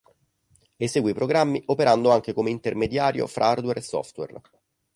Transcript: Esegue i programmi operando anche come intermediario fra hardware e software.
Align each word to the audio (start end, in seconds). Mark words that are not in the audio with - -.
Esegue 0.77 1.11
i 1.11 1.13
programmi 1.13 1.61
operando 1.67 2.09
anche 2.09 2.33
come 2.33 2.49
intermediario 2.49 3.27
fra 3.27 3.49
hardware 3.49 3.81
e 3.81 3.83
software. 3.83 4.41